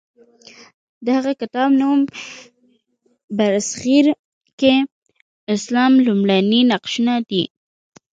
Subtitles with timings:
[1.05, 1.99] د هغه کتاب نوم
[3.37, 4.05] برصغیر
[4.59, 4.73] کې
[5.55, 7.43] اسلام لومړني نقشونه دی.